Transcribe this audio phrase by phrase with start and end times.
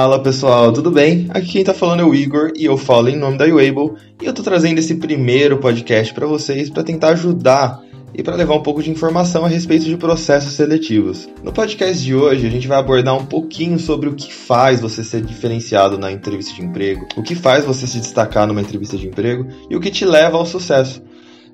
[0.00, 1.26] Fala pessoal, tudo bem?
[1.28, 4.24] Aqui quem tá falando é o Igor e eu falo em nome da Uable e
[4.24, 7.82] eu tô trazendo esse primeiro podcast para vocês para tentar ajudar
[8.14, 11.28] e para levar um pouco de informação a respeito de processos seletivos.
[11.44, 15.04] No podcast de hoje, a gente vai abordar um pouquinho sobre o que faz você
[15.04, 19.06] ser diferenciado na entrevista de emprego, o que faz você se destacar numa entrevista de
[19.06, 21.02] emprego e o que te leva ao sucesso.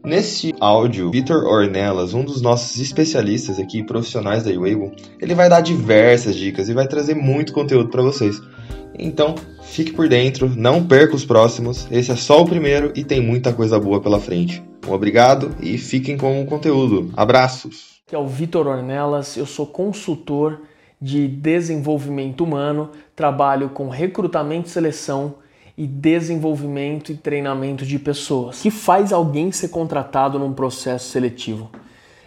[0.06, 5.60] Neste áudio, Vitor Ornelas, um dos nossos especialistas aqui, profissionais da Uable, ele vai dar
[5.60, 8.41] diversas dicas e vai trazer muito conteúdo para vocês.
[8.97, 11.88] Então, fique por dentro, não perca os próximos.
[11.91, 14.62] Esse é só o primeiro e tem muita coisa boa pela frente.
[14.87, 17.11] Um obrigado e fiquem com o conteúdo.
[17.16, 18.00] Abraços.
[18.06, 20.61] Aqui é o Vitor Ornelas, eu sou consultor
[21.02, 25.34] de desenvolvimento humano, trabalho com recrutamento e seleção
[25.77, 28.59] e desenvolvimento e treinamento de pessoas.
[28.59, 31.70] O que faz alguém ser contratado num processo seletivo?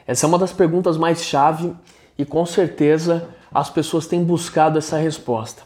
[0.05, 1.73] Essa é uma das perguntas mais chave
[2.17, 5.63] e com certeza as pessoas têm buscado essa resposta.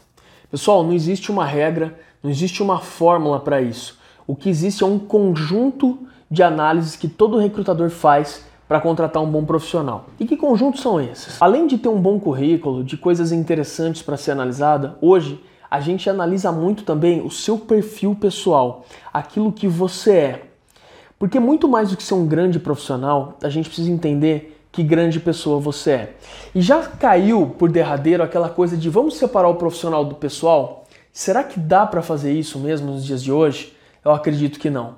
[0.50, 3.98] Pessoal, não existe uma regra, não existe uma fórmula para isso.
[4.26, 5.98] O que existe é um conjunto
[6.30, 10.06] de análises que todo recrutador faz para contratar um bom profissional.
[10.18, 11.40] E que conjuntos são esses?
[11.40, 15.42] Além de ter um bom currículo, de coisas interessantes para ser analisada, hoje
[15.74, 20.42] a gente analisa muito também o seu perfil pessoal, aquilo que você é.
[21.18, 25.18] Porque muito mais do que ser um grande profissional, a gente precisa entender que grande
[25.18, 26.14] pessoa você é.
[26.54, 30.84] E já caiu por derradeiro aquela coisa de vamos separar o profissional do pessoal?
[31.12, 33.76] Será que dá para fazer isso mesmo nos dias de hoje?
[34.04, 34.94] Eu acredito que não.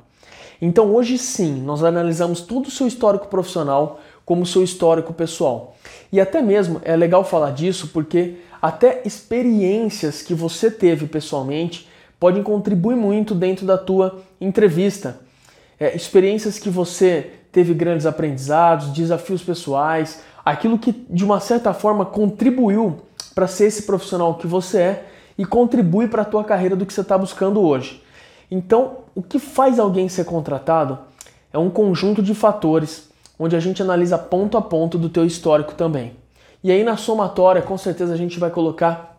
[0.60, 5.74] Então hoje sim, nós analisamos todo o seu histórico profissional como o seu histórico pessoal.
[6.12, 8.34] E até mesmo é legal falar disso porque
[8.66, 15.20] até experiências que você teve pessoalmente podem contribuir muito dentro da tua entrevista.
[15.78, 22.04] É, experiências que você teve grandes aprendizados, desafios pessoais, aquilo que de uma certa forma
[22.04, 23.02] contribuiu
[23.36, 25.06] para ser esse profissional que você é
[25.38, 28.02] e contribui para a tua carreira do que você está buscando hoje.
[28.50, 30.98] Então, o que faz alguém ser contratado
[31.52, 35.72] é um conjunto de fatores onde a gente analisa ponto a ponto do teu histórico
[35.72, 36.25] também.
[36.66, 39.16] E aí na somatória, com certeza a gente vai colocar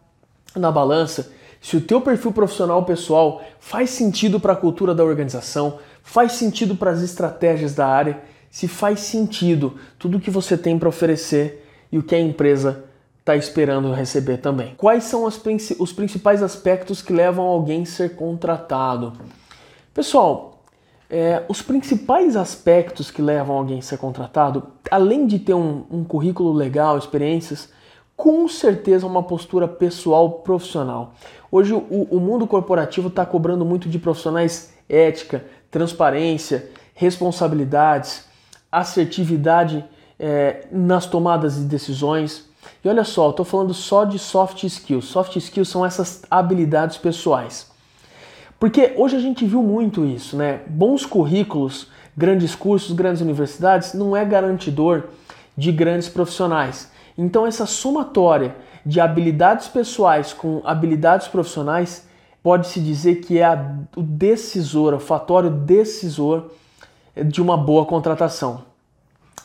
[0.53, 1.31] na balança
[1.61, 6.75] se o teu perfil profissional pessoal faz sentido para a cultura da organização, faz sentido
[6.75, 8.21] para as estratégias da área,
[8.51, 12.83] se faz sentido tudo que você tem para oferecer e o que a empresa
[13.19, 14.75] está esperando receber também.
[14.75, 15.41] Quais são as,
[15.79, 19.13] os principais aspectos que levam alguém a ser contratado?
[19.93, 20.56] Pessoal,
[21.09, 26.03] é, os principais aspectos que levam alguém a ser contratado, além de ter um, um
[26.03, 27.69] currículo legal, experiências,
[28.15, 31.13] com certeza uma postura pessoal profissional.
[31.51, 38.25] Hoje o, o mundo corporativo está cobrando muito de profissionais ética, transparência, responsabilidades,
[38.71, 39.85] assertividade
[40.19, 42.49] é, nas tomadas de decisões.
[42.83, 45.05] E olha só, estou falando só de soft skills.
[45.05, 47.71] Soft skills são essas habilidades pessoais.
[48.59, 50.61] Porque hoje a gente viu muito isso, né?
[50.67, 55.03] Bons currículos, grandes cursos, grandes universidades não é garantidor
[55.55, 56.91] de grandes profissionais.
[57.17, 62.07] Então essa somatória de habilidades pessoais com habilidades profissionais
[62.41, 66.51] pode-se dizer que é a, o decisor, o fatório decisor
[67.15, 68.63] de uma boa contratação.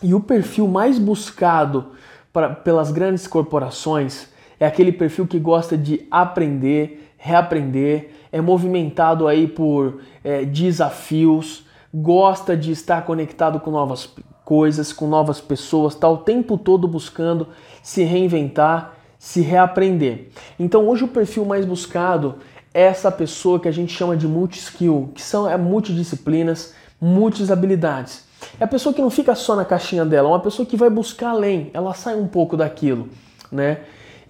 [0.02, 1.92] E o perfil mais buscado
[2.32, 9.46] pra, pelas grandes corporações é aquele perfil que gosta de aprender, reaprender, é movimentado aí
[9.46, 14.08] por é, desafios, gosta de estar conectado com novas
[14.44, 17.48] coisas, com novas pessoas, está o tempo todo buscando
[17.82, 20.30] se reinventar, se reaprender.
[20.58, 22.36] Então hoje o perfil mais buscado
[22.74, 28.24] é essa pessoa que a gente chama de multi-skill, que são é, multidisciplinas, multis habilidades.
[28.58, 30.90] É a pessoa que não fica só na caixinha dela, é uma pessoa que vai
[30.90, 33.08] buscar além, ela sai um pouco daquilo,
[33.50, 33.80] né?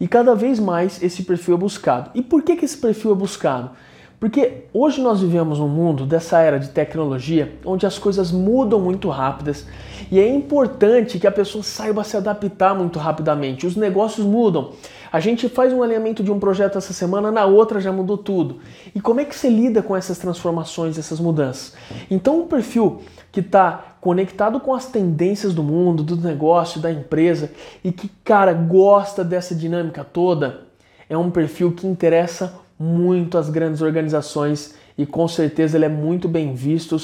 [0.00, 2.10] E cada vez mais esse perfil é buscado.
[2.12, 3.70] E por que, que esse perfil é buscado?
[4.22, 9.08] Porque hoje nós vivemos um mundo dessa era de tecnologia onde as coisas mudam muito
[9.08, 9.66] rápidas
[10.12, 13.66] e é importante que a pessoa saiba se adaptar muito rapidamente.
[13.66, 14.74] Os negócios mudam.
[15.10, 18.60] A gente faz um alinhamento de um projeto essa semana, na outra já mudou tudo.
[18.94, 21.74] E como é que você lida com essas transformações, essas mudanças?
[22.08, 23.02] Então, um perfil
[23.32, 27.50] que está conectado com as tendências do mundo, do negócio, da empresa
[27.82, 30.60] e que, cara, gosta dessa dinâmica toda,
[31.10, 36.26] é um perfil que interessa muito as grandes organizações e com certeza ele é muito
[36.26, 37.00] bem visto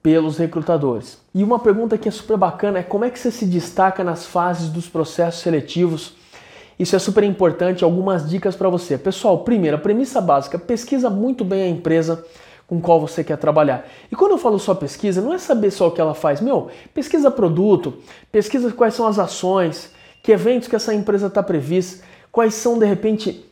[0.00, 1.18] pelos recrutadores.
[1.34, 4.24] E uma pergunta que é super bacana é como é que você se destaca nas
[4.24, 6.14] fases dos processos seletivos?
[6.78, 8.96] Isso é super importante, algumas dicas para você.
[8.96, 12.24] Pessoal, primeiro, a premissa básica, pesquisa muito bem a empresa
[12.68, 13.84] com qual você quer trabalhar.
[14.12, 16.68] E quando eu falo só pesquisa, não é saber só o que ela faz, meu,
[16.94, 17.94] pesquisa produto,
[18.30, 19.90] pesquisa quais são as ações,
[20.22, 23.49] que eventos que essa empresa está prevista, quais são de repente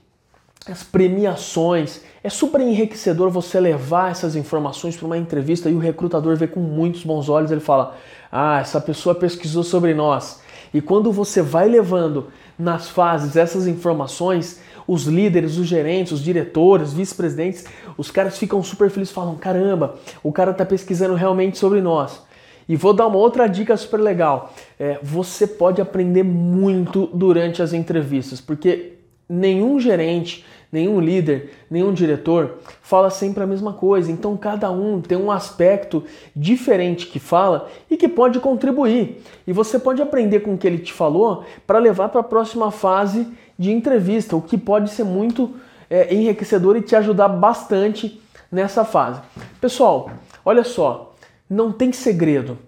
[0.66, 2.02] as premiações.
[2.22, 6.60] É super enriquecedor você levar essas informações para uma entrevista e o recrutador vê com
[6.60, 7.96] muitos bons olhos, ele fala:
[8.30, 10.40] "Ah, essa pessoa pesquisou sobre nós".
[10.72, 12.28] E quando você vai levando
[12.58, 17.64] nas fases essas informações, os líderes, os gerentes, os diretores, vice-presidentes,
[17.96, 22.26] os caras ficam super felizes, falam: "Caramba, o cara está pesquisando realmente sobre nós".
[22.68, 24.52] E vou dar uma outra dica super legal.
[24.78, 28.97] É, você pode aprender muito durante as entrevistas, porque
[29.28, 34.10] nenhum gerente, nenhum líder, nenhum diretor fala sempre a mesma coisa.
[34.10, 36.04] Então cada um tem um aspecto
[36.34, 39.22] diferente que fala e que pode contribuir.
[39.46, 42.70] E você pode aprender com o que ele te falou para levar para a próxima
[42.70, 43.26] fase
[43.58, 45.54] de entrevista, o que pode ser muito
[45.90, 48.20] é, enriquecedor e te ajudar bastante
[48.50, 49.20] nessa fase.
[49.60, 50.10] Pessoal,
[50.44, 51.14] olha só,
[51.48, 52.58] não tem segredo.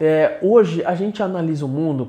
[0.00, 2.08] É, hoje a gente analisa o mundo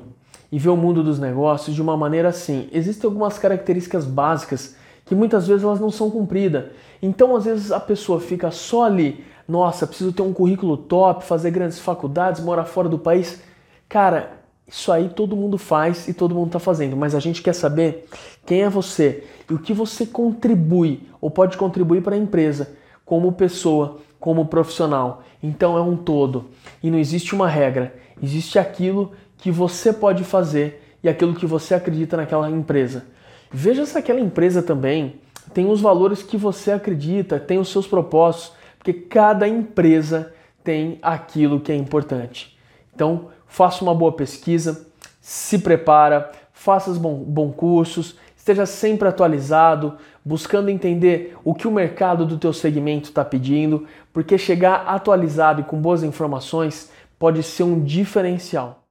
[0.54, 2.68] e vê o mundo dos negócios de uma maneira assim.
[2.70, 6.66] Existem algumas características básicas que muitas vezes elas não são cumpridas.
[7.02, 11.50] Então, às vezes a pessoa fica só ali, nossa, preciso ter um currículo top, fazer
[11.50, 13.42] grandes faculdades, morar fora do país.
[13.88, 17.52] Cara, isso aí todo mundo faz e todo mundo está fazendo, mas a gente quer
[17.52, 18.06] saber
[18.46, 23.32] quem é você e o que você contribui ou pode contribuir para a empresa como
[23.32, 25.24] pessoa, como profissional.
[25.42, 26.44] Então é um todo
[26.80, 27.92] e não existe uma regra,
[28.22, 29.10] existe aquilo
[29.44, 33.04] que você pode fazer e aquilo que você acredita naquela empresa.
[33.52, 35.16] Veja se aquela empresa também
[35.52, 40.32] tem os valores que você acredita, tem os seus propósitos, porque cada empresa
[40.64, 42.58] tem aquilo que é importante.
[42.94, 44.86] Então, faça uma boa pesquisa,
[45.20, 52.24] se prepara, faça bons bom cursos, esteja sempre atualizado, buscando entender o que o mercado
[52.24, 57.84] do teu segmento está pedindo, porque chegar atualizado e com boas informações pode ser um
[57.84, 58.83] diferencial.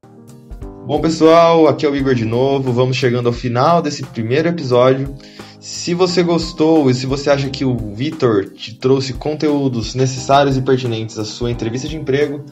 [0.86, 2.74] Bom pessoal, aqui é o Igor de novo.
[2.74, 5.16] Vamos chegando ao final desse primeiro episódio.
[5.58, 10.62] Se você gostou e se você acha que o Vitor te trouxe conteúdos necessários e
[10.62, 12.44] pertinentes à sua entrevista de emprego,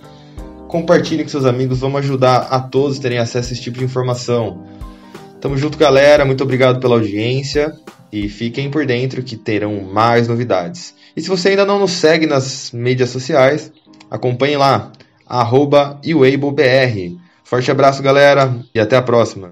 [0.69, 1.79] compartilhe com seus amigos.
[1.79, 4.63] Vamos ajudar a todos terem acesso a esse tipo de informação.
[5.41, 6.23] Tamo junto, galera.
[6.23, 7.73] Muito obrigado pela audiência
[8.13, 10.95] e fiquem por dentro que terão mais novidades.
[11.17, 13.73] E se você ainda não nos segue nas mídias sociais,
[14.09, 14.89] acompanhe lá,
[15.27, 15.99] arroba
[17.51, 19.49] Forte abraço, galera, e até a próxima.